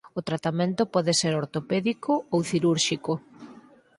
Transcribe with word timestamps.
O 0.19 0.21
tratamento 0.29 0.81
pode 0.93 1.13
ser 1.21 1.33
ortopédico 1.43 2.13
ou 2.33 2.39
cirúrxico. 2.49 3.13